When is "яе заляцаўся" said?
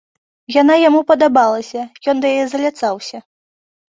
2.37-3.17